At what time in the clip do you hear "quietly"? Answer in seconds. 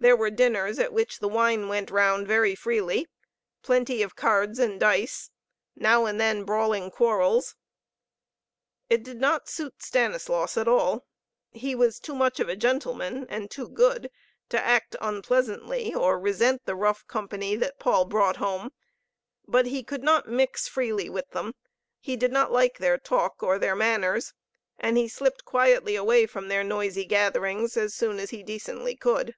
25.44-25.96